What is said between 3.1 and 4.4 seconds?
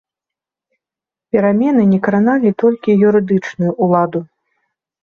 юрыдычную ўладу.